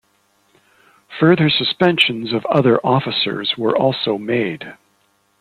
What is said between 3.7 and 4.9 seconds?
also made.